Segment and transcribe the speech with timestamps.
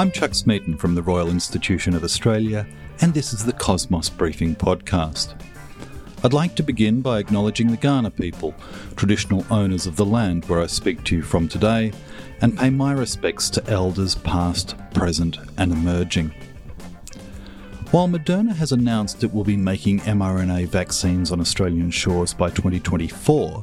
[0.00, 2.66] I'm Chuck Smeaton from the Royal Institution of Australia,
[3.02, 5.38] and this is the Cosmos Briefing Podcast.
[6.24, 8.54] I'd like to begin by acknowledging the Kaurna people,
[8.96, 11.92] traditional owners of the land where I speak to you from today,
[12.40, 16.32] and pay my respects to elders past, present, and emerging.
[17.90, 23.62] While Moderna has announced it will be making mRNA vaccines on Australian shores by 2024,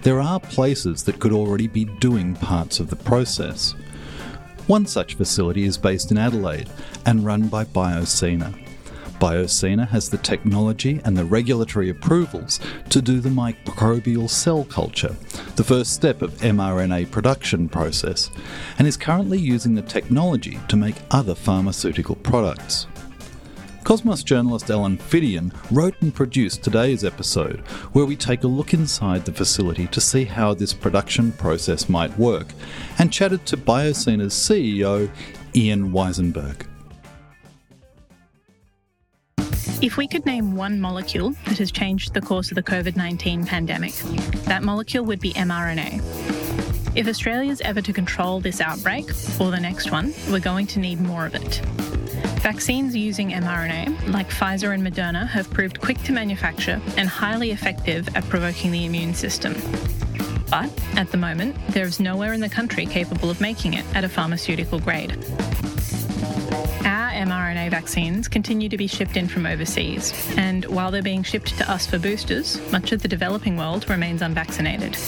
[0.00, 3.74] there are places that could already be doing parts of the process.
[4.66, 6.70] One such facility is based in Adelaide
[7.04, 8.58] and run by BioCina.
[9.20, 15.14] BioCina has the technology and the regulatory approvals to do the microbial cell culture,
[15.56, 18.30] the first step of mRNA production process,
[18.78, 22.86] and is currently using the technology to make other pharmaceutical products.
[23.84, 27.60] Cosmos journalist Ellen Phiddian wrote and produced today's episode,
[27.92, 32.18] where we take a look inside the facility to see how this production process might
[32.18, 32.46] work,
[32.98, 35.10] and chatted to BioCina's CEO,
[35.54, 36.66] Ian Weisenberg.
[39.82, 43.44] If we could name one molecule that has changed the course of the COVID 19
[43.44, 43.92] pandemic,
[44.46, 46.00] that molecule would be mRNA.
[46.96, 51.02] If Australia's ever to control this outbreak, or the next one, we're going to need
[51.02, 51.60] more of it.
[52.44, 58.06] Vaccines using mRNA, like Pfizer and Moderna, have proved quick to manufacture and highly effective
[58.14, 59.54] at provoking the immune system.
[60.50, 64.04] But at the moment, there is nowhere in the country capable of making it at
[64.04, 65.12] a pharmaceutical grade.
[66.84, 71.56] Our mRNA vaccines continue to be shipped in from overseas, and while they're being shipped
[71.56, 74.98] to us for boosters, much of the developing world remains unvaccinated.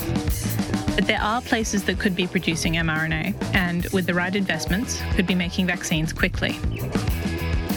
[0.94, 5.26] But there are places that could be producing mRNA, and with the right investments, could
[5.26, 6.58] be making vaccines quickly.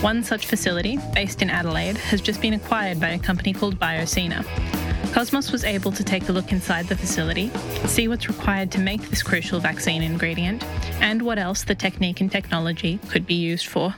[0.01, 4.45] One such facility, based in Adelaide, has just been acquired by a company called BioCina.
[5.11, 7.51] Cosmos was able to take a look inside the facility,
[7.85, 10.63] see what's required to make this crucial vaccine ingredient,
[11.01, 13.93] and what else the technique and technology could be used for.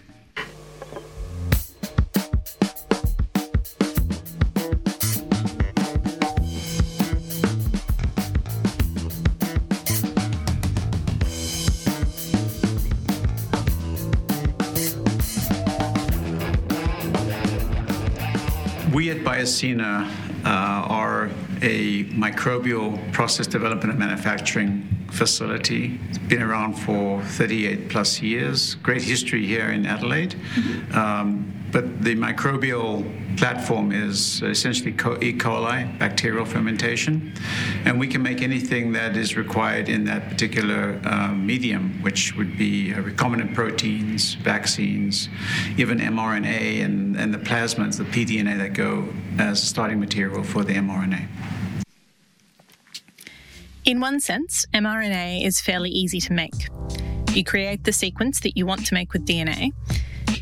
[19.32, 20.10] BioCina
[20.44, 20.50] uh,
[20.90, 21.30] are
[21.62, 25.98] a microbial process development and manufacturing facility.
[26.10, 28.76] It's been around for 38 plus years.
[28.76, 30.36] Great history here in Adelaide.
[30.94, 33.06] Um, but the microbial
[33.38, 35.34] platform is essentially E.
[35.34, 37.34] coli, bacterial fermentation.
[37.86, 42.58] And we can make anything that is required in that particular uh, medium, which would
[42.58, 45.30] be uh, recombinant proteins, vaccines,
[45.78, 50.74] even mRNA, and, and the plasmids, the pDNA that go as starting material for the
[50.74, 51.28] mRNA.
[53.84, 56.70] In one sense, mRNA is fairly easy to make.
[57.34, 59.72] You create the sequence that you want to make with DNA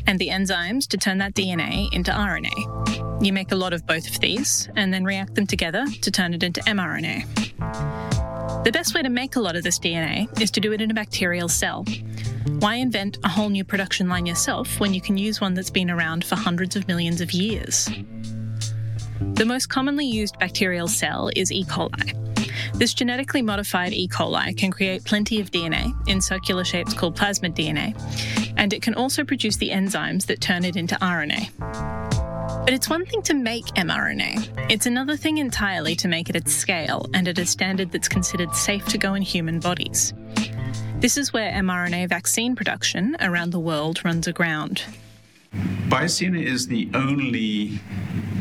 [0.06, 3.24] and the enzymes to turn that DNA into RNA.
[3.24, 6.34] You make a lot of both of these and then react them together to turn
[6.34, 7.26] it into mRNA.
[8.64, 10.90] The best way to make a lot of this DNA is to do it in
[10.90, 11.84] a bacterial cell.
[12.58, 15.90] Why invent a whole new production line yourself when you can use one that's been
[15.90, 17.88] around for hundreds of millions of years?
[19.20, 21.64] The most commonly used bacterial cell is E.
[21.64, 22.16] coli.
[22.74, 24.08] This genetically modified E.
[24.08, 27.94] coli can create plenty of DNA in circular shapes called plasmid DNA,
[28.60, 31.50] and it can also produce the enzymes that turn it into RNA.
[32.64, 34.70] But it's one thing to make mRNA.
[34.70, 38.54] It's another thing entirely to make it at scale and at a standard that's considered
[38.54, 40.12] safe to go in human bodies.
[40.98, 44.84] This is where mRNA vaccine production around the world runs aground.
[45.90, 47.80] BioCina is the only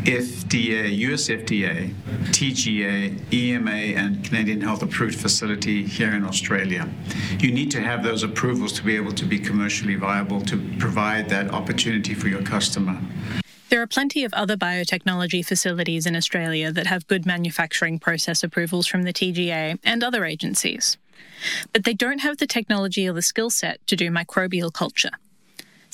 [0.03, 1.91] FDA, US FDA,
[2.29, 6.87] TGA, EMA, and Canadian Health approved facility here in Australia.
[7.39, 11.27] You need to have those approvals to be able to be commercially viable to provide
[11.29, 13.01] that opportunity for your customer.
[13.69, 18.85] There are plenty of other biotechnology facilities in Australia that have good manufacturing process approvals
[18.85, 20.97] from the TGA and other agencies.
[21.73, 25.11] But they don't have the technology or the skill set to do microbial culture.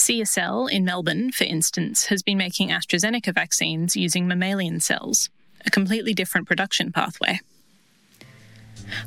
[0.05, 5.31] CSL in Melbourne, for instance, has been making AstraZeneca vaccines using mammalian cells,
[5.65, 7.39] a completely different production pathway.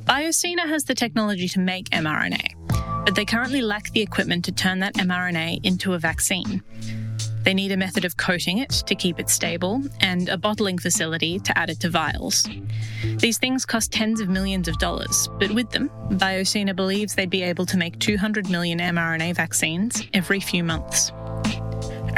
[0.06, 4.80] BioCina has the technology to make mRNA, but they currently lack the equipment to turn
[4.80, 6.64] that mRNA into a vaccine.
[7.48, 11.38] They need a method of coating it to keep it stable and a bottling facility
[11.38, 12.46] to add it to vials.
[13.16, 17.42] These things cost tens of millions of dollars, but with them, BioCina believes they'd be
[17.42, 21.10] able to make 200 million mRNA vaccines every few months.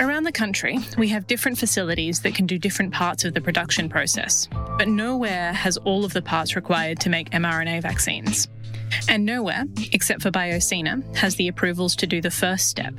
[0.00, 3.88] Around the country, we have different facilities that can do different parts of the production
[3.88, 4.48] process,
[4.78, 8.48] but nowhere has all of the parts required to make mRNA vaccines.
[9.08, 9.62] And nowhere,
[9.92, 12.94] except for BioCina, has the approvals to do the first step,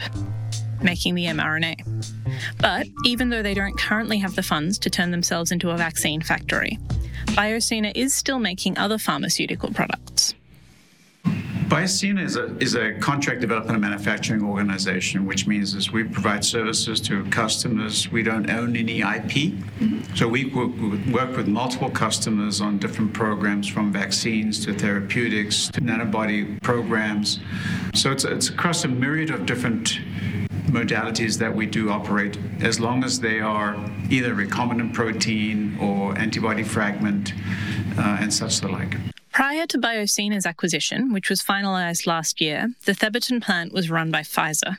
[0.84, 1.76] making the mRNA.
[2.60, 6.22] But even though they don't currently have the funds to turn themselves into a vaccine
[6.22, 6.80] factory,
[7.28, 10.34] BioCina is still making other pharmaceutical products.
[11.72, 16.44] BioCina is a, is a contract development and manufacturing organization, which means is we provide
[16.44, 18.12] services to customers.
[18.12, 19.54] We don't own any IP.
[19.80, 20.14] Mm-hmm.
[20.14, 20.72] So we work,
[21.14, 27.40] work with multiple customers on different programs from vaccines to therapeutics to nanobody programs.
[27.94, 30.02] So it's, it's across a myriad of different
[30.72, 33.76] modalities that we do operate as long as they are
[34.10, 37.34] either recombinant protein or antibody fragment
[37.98, 38.96] uh, and such the like.
[39.32, 44.22] Prior to BioCina's acquisition, which was finalised last year, the Thebarton plant was run by
[44.22, 44.78] Pfizer.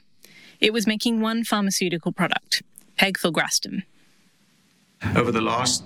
[0.60, 2.62] It was making one pharmaceutical product,
[2.98, 3.82] pegfilgrastim.
[5.16, 5.84] Over the last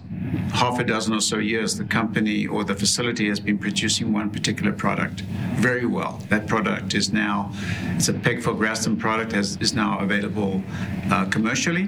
[0.53, 4.31] half a dozen or so years, the company or the facility has been producing one
[4.31, 5.23] particular product
[5.57, 6.23] very well.
[6.29, 7.53] That product is now,
[7.97, 10.63] it's a pegfilgrastim product, has, is now available
[11.11, 11.85] uh, commercially.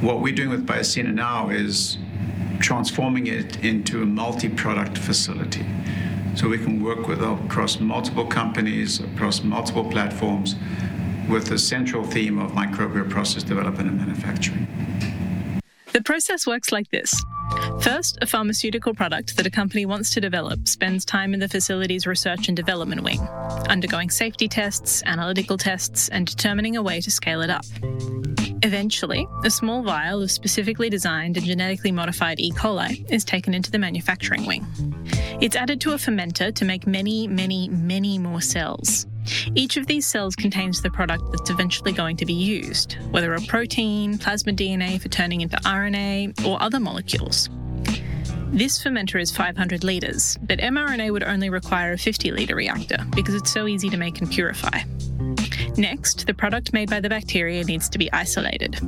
[0.00, 1.98] What we're doing with BioCina now is
[2.58, 5.64] transforming it into a multi-product facility.
[6.34, 10.56] So we can work with across multiple companies, across multiple platforms,
[11.28, 14.66] with the central theme of microbial process development and manufacturing.
[15.96, 17.24] The process works like this.
[17.80, 22.06] First, a pharmaceutical product that a company wants to develop spends time in the facility's
[22.06, 23.18] research and development wing,
[23.70, 27.64] undergoing safety tests, analytical tests, and determining a way to scale it up.
[28.62, 32.52] Eventually, a small vial of specifically designed and genetically modified E.
[32.52, 34.66] coli is taken into the manufacturing wing.
[35.40, 39.06] It's added to a fermenter to make many, many, many more cells.
[39.54, 43.40] Each of these cells contains the product that's eventually going to be used, whether a
[43.42, 47.48] protein, plasmid DNA for turning into RNA, or other molecules.
[48.48, 53.34] This fermenter is 500 litres, but mRNA would only require a 50 litre reactor because
[53.34, 54.82] it's so easy to make and purify.
[55.76, 58.78] Next, the product made by the bacteria needs to be isolated.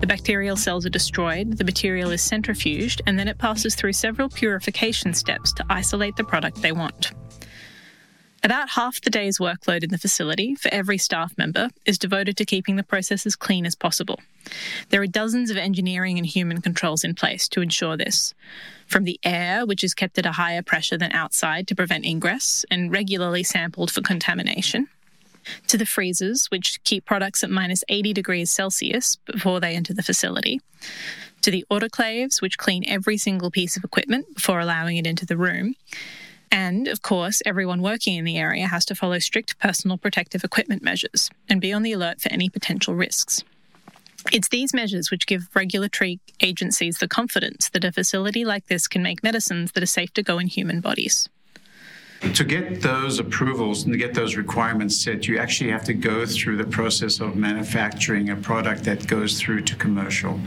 [0.00, 4.28] The bacterial cells are destroyed, the material is centrifuged, and then it passes through several
[4.28, 7.12] purification steps to isolate the product they want.
[8.44, 12.44] About half the day's workload in the facility for every staff member is devoted to
[12.44, 14.20] keeping the process as clean as possible.
[14.90, 18.34] There are dozens of engineering and human controls in place to ensure this.
[18.86, 22.66] From the air, which is kept at a higher pressure than outside to prevent ingress
[22.70, 24.88] and regularly sampled for contamination,
[25.68, 30.02] to the freezers, which keep products at minus 80 degrees Celsius before they enter the
[30.02, 30.60] facility,
[31.40, 35.38] to the autoclaves, which clean every single piece of equipment before allowing it into the
[35.38, 35.76] room.
[36.54, 40.84] And, of course, everyone working in the area has to follow strict personal protective equipment
[40.84, 43.42] measures and be on the alert for any potential risks.
[44.30, 49.02] It's these measures which give regulatory agencies the confidence that a facility like this can
[49.02, 51.28] make medicines that are safe to go in human bodies
[52.32, 56.24] to get those approvals and to get those requirements set, you actually have to go
[56.24, 60.40] through the process of manufacturing a product that goes through to commercial.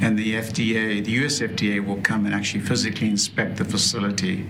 [0.00, 4.46] And the FDA, the US FDA, will come and actually physically inspect the facility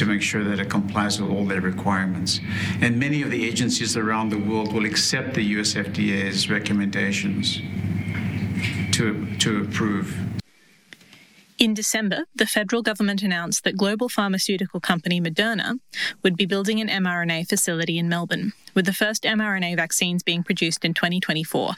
[0.00, 2.40] to make sure that it complies with all their requirements.
[2.80, 7.60] And many of the agencies around the world will accept the US FDA's recommendations
[8.92, 10.16] to, to approve
[11.58, 15.78] in December, the federal government announced that global pharmaceutical company Moderna
[16.22, 20.86] would be building an mRNA facility in Melbourne, with the first mRNA vaccines being produced
[20.86, 21.74] in 2024.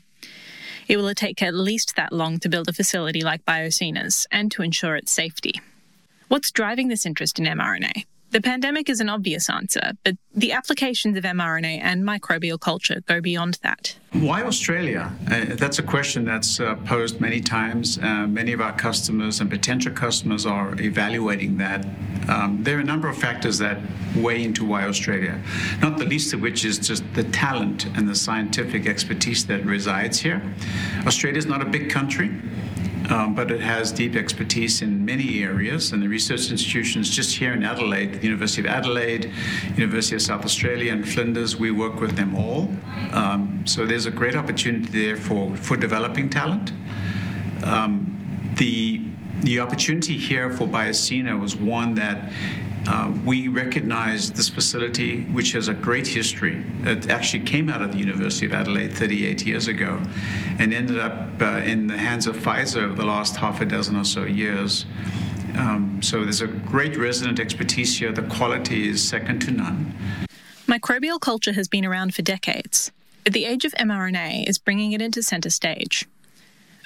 [0.86, 4.62] It will take at least that long to build a facility like BioCina's and to
[4.62, 5.60] ensure its safety.
[6.28, 8.04] What's driving this interest in mRNA?
[8.32, 13.20] The pandemic is an obvious answer, but the applications of mRNA and microbial culture go
[13.20, 13.94] beyond that.
[14.12, 15.12] Why Australia?
[15.30, 17.98] Uh, that's a question that's uh, posed many times.
[17.98, 21.84] Uh, many of our customers and potential customers are evaluating that.
[22.26, 23.76] Um, there are a number of factors that
[24.16, 25.38] weigh into why Australia,
[25.82, 30.20] not the least of which is just the talent and the scientific expertise that resides
[30.20, 30.40] here.
[31.06, 32.30] Australia is not a big country
[33.10, 35.92] um, but it has deep expertise in many areas.
[35.92, 39.32] And the research institutions just here in Adelaide, the University of Adelaide,
[39.76, 42.70] University of South Australia, and Flinders, we work with them all.
[43.12, 46.72] Um, so there's a great opportunity there for, for developing talent.
[47.64, 49.02] Um, the
[49.42, 52.30] the opportunity here for BioCina was one that
[52.86, 56.64] uh, we recognize this facility, which has a great history.
[56.82, 60.00] It actually came out of the University of Adelaide 38 years ago
[60.58, 63.96] and ended up uh, in the hands of Pfizer over the last half a dozen
[63.96, 64.84] or so years.
[65.56, 68.10] Um, so there's a great resident expertise here.
[68.10, 69.94] The quality is second to none.
[70.66, 72.90] Microbial culture has been around for decades,
[73.24, 76.08] but the age of mRNA is bringing it into centre stage.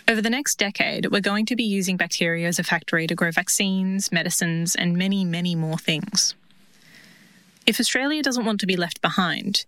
[0.08, 3.32] Over the next decade, we're going to be using bacteria as a factory to grow
[3.32, 6.36] vaccines, medicines, and many, many more things.
[7.66, 9.64] If Australia doesn't want to be left behind,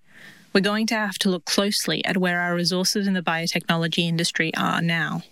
[0.52, 4.52] we're going to have to look closely at where our resources in the biotechnology industry
[4.56, 5.24] are now.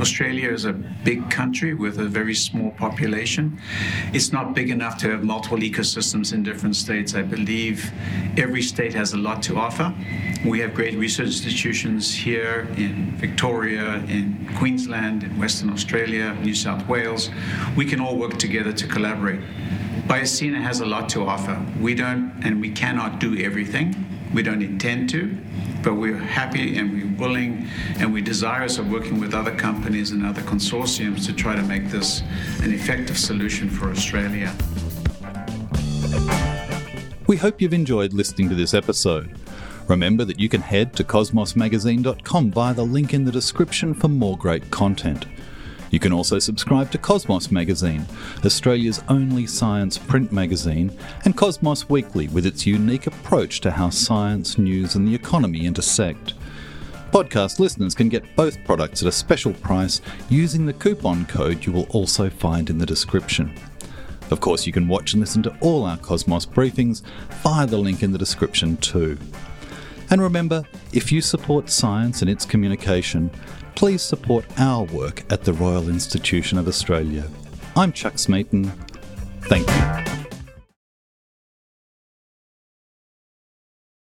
[0.00, 3.58] Australia is a big country with a very small population.
[4.12, 7.14] It's not big enough to have multiple ecosystems in different states.
[7.14, 7.90] I believe
[8.36, 9.94] every state has a lot to offer.
[10.44, 16.86] We have great research institutions here in Victoria, in Queensland, in Western Australia, New South
[16.86, 17.30] Wales.
[17.76, 19.40] We can all work together to collaborate.
[20.06, 21.60] BioCina has a lot to offer.
[21.80, 23.94] We don't and we cannot do everything.
[24.32, 25.36] We don't intend to,
[25.86, 27.64] but we're happy and we're willing
[28.00, 31.88] and we're desirous of working with other companies and other consortiums to try to make
[31.90, 32.22] this
[32.64, 34.52] an effective solution for Australia.
[37.28, 39.38] We hope you've enjoyed listening to this episode.
[39.86, 44.36] Remember that you can head to cosmosmagazine.com via the link in the description for more
[44.36, 45.26] great content.
[45.90, 48.06] You can also subscribe to Cosmos Magazine,
[48.44, 54.58] Australia's only science print magazine, and Cosmos Weekly with its unique approach to how science,
[54.58, 56.34] news, and the economy intersect.
[57.12, 61.72] Podcast listeners can get both products at a special price using the coupon code you
[61.72, 63.54] will also find in the description.
[64.30, 67.02] Of course, you can watch and listen to all our Cosmos briefings
[67.42, 69.16] via the link in the description too.
[70.10, 73.30] And remember, if you support science and its communication,
[73.74, 77.28] please support our work at the Royal Institution of Australia.
[77.74, 78.72] I'm Chuck Smeaton.
[79.42, 80.05] Thank you.